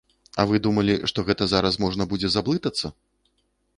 [0.43, 2.95] А вы думалі, што гэта зараз можна будзе заблытацца?